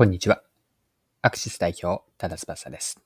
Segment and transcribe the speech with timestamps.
[0.00, 0.40] こんにちは。
[1.20, 3.02] アクシス代表、ただ翼です。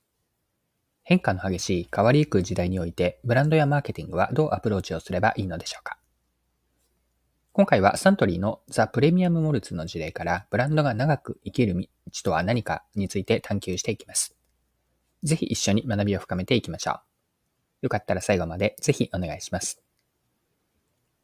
[1.03, 5.97] 変化の激しい変わりゆく時代において、ブランドやマーケティングはどうアプローチをすればいいのでしょうか？
[7.51, 11.87] 今回はサントリーのザ・プレミアム・モルツの事例からブランドが長く生きる道
[12.23, 14.33] とは何かについて探求していきます。
[15.21, 16.99] ぜひ一緒に学びを深めていきましょう。
[17.81, 19.81] よかったら最後までぜひお願いします。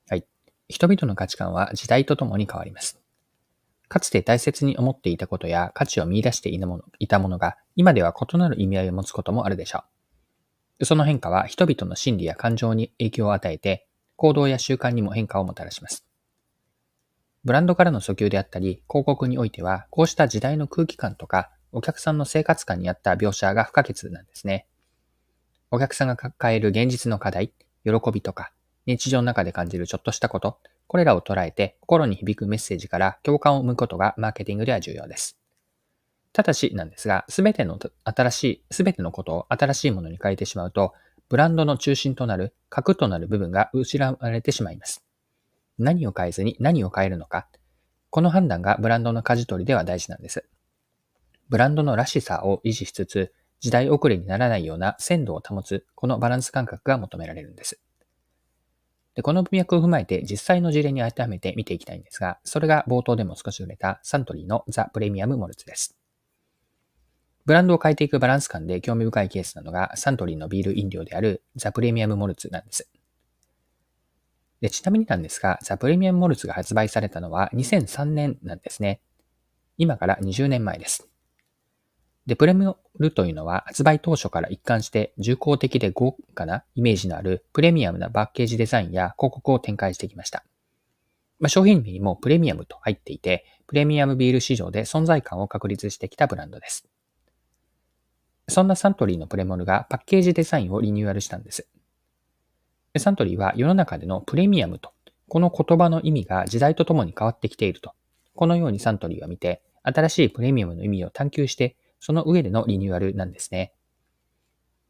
[0.09, 0.25] はい。
[0.67, 3.00] 人々の価値観は時代とともに変わります。
[3.91, 9.83] かつて大切に思っていたことや価値を見出していたものが、今では異なる意味合いを持つこともあるでしょ
[10.79, 10.85] う。
[10.85, 13.85] その変化は人々の心理や感情に影響を与えて、
[14.15, 16.05] 行動や習慣にも変化をもたらします。
[17.43, 24.67] ブランドからの訴求であったり、広告においては、こうした時代の空気感とか、お客さんの生活感に合った描写が不可欠なんですね。
[25.69, 27.51] お客さんが抱える現実の課題、
[27.83, 28.53] 喜びとか、
[28.85, 30.59] 日常の中で感じるちょっとしたこと、
[30.91, 35.37] これらを捉えて心に響くメッセージから共感を生むことがマーケティングでは重要です。
[36.33, 40.91] ただしなんですが、すべての新しい、すべてのことを新しいものに変えてしまうと、
[41.29, 45.01] ブランドの中心となる核となる部分が失われてしまいます。
[45.79, 47.47] 何を変えずに何を変えるのか、
[48.09, 50.43] この判断がブランドの舵取りでは大事なんです。
[51.47, 57.79] ブランドのらしさを維持しつつ、時代遅れにならないような鮮度を保つ、このバランス感覚が求められるんです。
[59.15, 65.97] で、この文脈を踏まえて実際の事例に当てはめて見ていきたいんですが、それが冒頭でも少し触れたサントリーのザ・プレミアム・モルツです。
[67.45, 72.89] ブランドを変えていくバランス感で興味深いケースなのがサントリーのビール飲料であるザ・プレミアム・モルツなんです。
[74.61, 79.01] でちなみになんですが、ザ・プレミアム・モルツが発売されたのは2003年なんですね。
[79.77, 81.10] 今から20年前です。
[82.27, 82.65] で、プレミ
[82.99, 90.43] ルというのは発売当初から一貫して重厚的で豪華なイメージのあるプレミアムなパッケージデザインや広告を展開してきました。
[91.39, 96.87] まあ、商品名にもプレミアムと入っていて、プレミアムビール市場で存在感を確立してきたブランドです。
[98.47, 101.67] そんなサントリーのプレモルがパッケージデザインをリニューアルしたんです。
[102.97, 104.91] サントリーは世の中でのプレミアムと、
[105.27, 107.93] この言葉の意味が時代とともに変わってきていると、
[108.35, 113.71] このようにサントリーは見て、新しいプレミアムの意味を探求してその上でのリニューアルなんですね。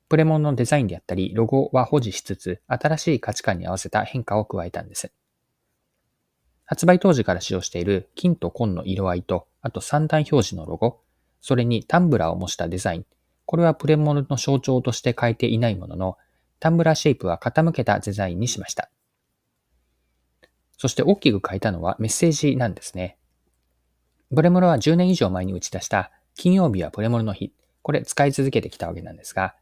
[0.10, 5.12] プレモンのデザインであったり、ロゴは保持しつつ、新しい価値観に合わせた変化を加えたんです。
[6.66, 11.02] 発売当時から使用している金と紺の色合いと、あと三段表示のロゴ、
[11.42, 13.06] それにタンブラーを模したデザイン、
[13.46, 16.18] これはプレモルの象徴として変えていないものの、
[16.62, 18.90] タンブラーシェイプは傾けたデザインにしました。
[20.78, 23.18] そして大きく変えたのはメッセージなんですね。
[24.34, 27.54] プレモルは10年以上前に打ち出した金曜日はプレモルの日。
[27.82, 29.56] これ使い続けてきたわけなんですが、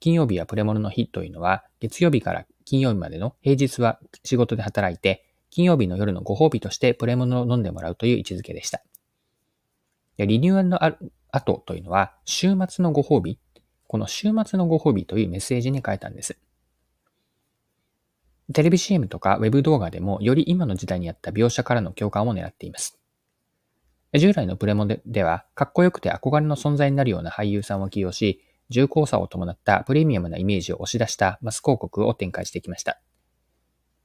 [0.00, 8.82] 金曜日はプレモルの日というのは、月曜日から金曜日までの平日は仕事で働いて、金曜日の夜のご褒美としてプレモルを飲んでもらうという位置づけでした。
[10.18, 10.78] リニューアルの
[11.30, 13.38] 後というのは、週末のご褒美。
[13.86, 16.38] この週末のご褒美というメッセージに変えたんです。
[18.52, 23.01] テレビ CM とか Web 動画でもより今の時代にあった描写からの共感を狙っています。
[24.18, 33.00] 従来のプレモでは、かっこよくて憧れの存在になるような俳優さんを起用し、重厚さを伴ったプレミアムなイメージを押し出したマス広告を展開してきました。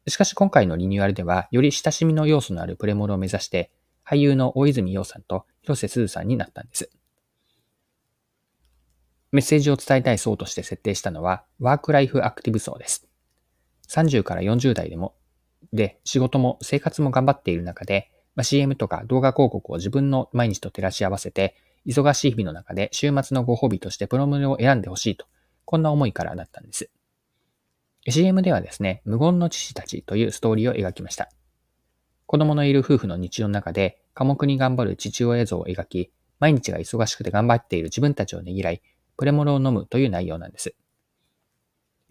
[0.08, 3.72] しかし今回のリニューアルでは、より親しみの要素のあるプレモルを目指して、
[4.06, 6.90] 俳優の大泉洋さんと広瀬すずさんになったんです。
[9.34, 13.06] メッセージを伝えたい層として設定したのは、ワークライフアクティブ層です。
[13.90, 15.16] 30から40代でも、
[15.74, 21.56] で、仕事も生活も頑張っている中で、まあ、CM とか動画広告を自分の毎日と照らし合わせて、
[21.88, 25.26] 忙しい日々の中で週末のご褒美としてプロムネを選んでほしいと、
[25.66, 26.92] こんな思いからだったんです。
[28.08, 31.30] CM ではですね、無言の父たちというストーリーを描きました。
[32.28, 38.84] 子供のいる夫婦の日常の中で、寡黙に頑張る父親像を描き、毎日が忙しくて頑張っている自分たちをねぎらい、
[39.18, 40.76] プレモルを飲むという内容なんです。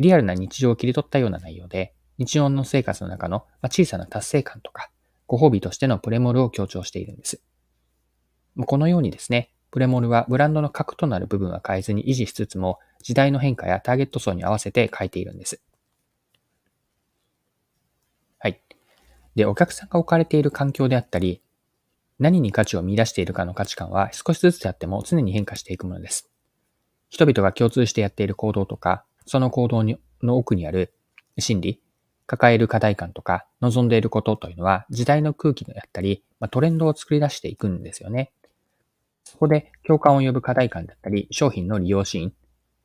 [0.00, 4.90] リアルな日常を切り取ったような内容で、日常の生活の中の小さな達成感とか、
[5.26, 7.40] ご褒美としてのプレモルを強調しているんです。
[8.64, 15.60] このようにですね、プレモルはブランドの核となる部分は変えずに維持しつつも、時代の変化やターゲット層に合わせて変えているんです。
[18.38, 18.60] はい。
[19.34, 21.42] で、お客さんが置かれている環境であったり、
[22.18, 26.30] 何に価値を見出しているかの価値観は少しずつであっても常に変化していくものです。
[27.10, 29.84] 人々が共通してやっている行動とか、その行動
[30.22, 30.94] の奥にある
[31.38, 31.82] 心理、
[32.26, 38.32] 抱える課題感とか望んでいることというのは時代の空気であったり、まあ、トレンドを作り出していくんですよね。
[39.24, 42.32] そこで共感を呼ぶ課題感だったり、商品の利用シーン、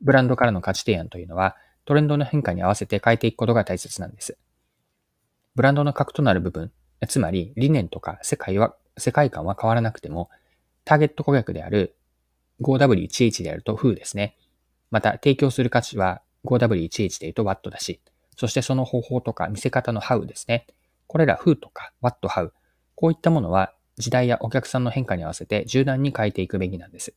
[0.00, 4.36] ブランドからの価値提案というのはトレンドの変化に合わせて変えていくことが大切なんです。
[5.54, 6.70] ブランドの核となる部分、
[7.08, 10.30] つまり理念とか世界は、世界観は変わらなくても、
[10.84, 11.96] ターゲット顧客である
[12.60, 14.36] 5W1H であると Who ですね。
[14.90, 18.00] また、提供する価値は 5W1H で言うと What だし、
[18.36, 20.66] そしてその方法とか見せ方の How ですね。
[21.06, 22.50] これら Who とか What, How、
[22.94, 27.14] こういったものは時代やお客さんの変化に合わせて柔軟に変えていくべきなんです。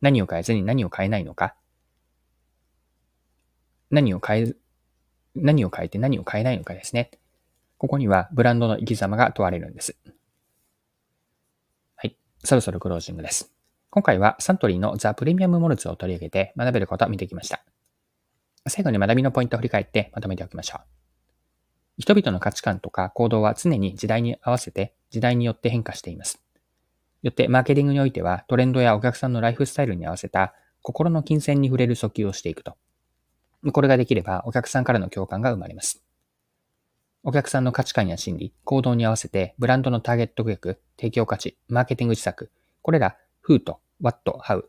[0.00, 1.54] 何を変えずに何を変えないのか、
[3.90, 4.54] 何を変え、
[5.34, 7.10] 何を変えて何を変えないのかですね。
[7.78, 9.96] ここにはブランドの生き様が問われるんです。
[11.96, 12.16] はい。
[12.44, 13.52] そろそろクロージングです。
[13.90, 17.64] 今回はサントリーのザ・プレミアムモルツを取り上げて学べることを見てきました。
[18.68, 20.98] 最後に学びのポイントを振り返ってまとめておきましょう。
[21.98, 26.40] 人々の価値観とか行動は常に時代に合わせて時代によって変化しています。
[27.22, 32.76] よってマーケティングにおいてはトレンドやお客さんのライフスタイルに合わせた心の金銭に触れる訴求をしていくと。
[33.72, 36.02] これができればお客さんからの共感が生まれます。
[37.24, 43.16] お客さんの価値観や心理、行動に合わせてブランドのターゲット顧客、提供価値、マーケティング施策、これら
[43.46, 44.62] Who と What, How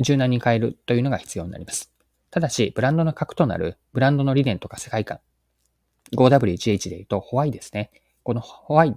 [0.00, 1.91] 柔軟に変えるというのが必要になります。
[2.32, 5.20] ただし、ブランドの核となるブランドの理念とか世界観、
[6.16, 7.90] 5W1H で言うと、ホワイですね。
[8.22, 8.96] このホワイ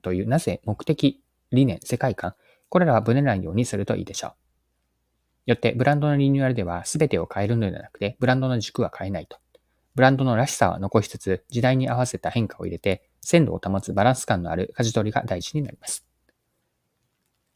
[0.00, 1.20] という、なぜ目的、
[1.50, 2.36] 理念、世界観、
[2.68, 4.32] これらはぶれないようにするといいでしょう。
[5.46, 9.38] よって、ブランドのリニューアルでは全てを変えるのではなくて、ブランドの軸は変えないと。
[9.96, 16.06] ブランドのらしさは残しつつ、時代に合わせた変化を入れて、鮮度を保つバランス感のある舵取りが大事になります。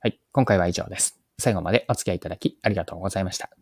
[0.00, 1.20] はい、今回は以上です。
[1.38, 3.61] 最後までお付き合いいただきありがとうございました。